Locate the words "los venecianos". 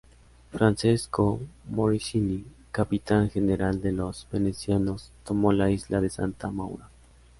3.91-5.11